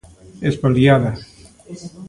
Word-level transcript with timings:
¡Espoliada! 0.51 1.11